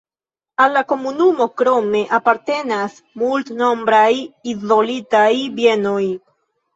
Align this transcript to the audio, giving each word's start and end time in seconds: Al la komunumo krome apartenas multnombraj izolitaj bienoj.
Al 0.63 0.71
la 0.75 0.81
komunumo 0.91 1.45
krome 1.61 1.99
apartenas 2.17 2.95
multnombraj 3.23 4.09
izolitaj 4.55 5.29
bienoj. 5.61 6.01